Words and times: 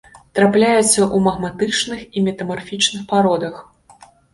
Трапляецца 0.37 0.79
ў 0.79 1.17
магматычных 1.27 1.99
і 2.17 2.27
метамарфічных 2.31 3.01
пародах. 3.17 3.67